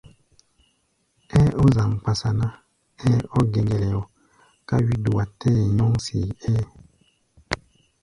[1.37, 2.47] Ɛ́ɛ́ ɔ́ zaŋ-kpasa ná,
[3.05, 4.01] ɛ́ɛ́ ɔ́ gɛŋgɛlɛ
[4.67, 6.65] ká wí-dua tɛ́ɛ nyɔ́ŋ see-ɛ́ɛ́.